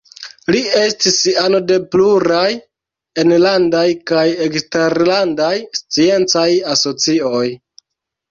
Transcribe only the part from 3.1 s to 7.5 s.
enlandaj kaj eksterlandaj sciencaj asocioj.